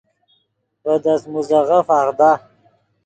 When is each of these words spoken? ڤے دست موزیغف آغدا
ڤے 0.83 0.95
دست 1.05 1.25
موزیغف 1.33 1.87
آغدا 1.99 2.31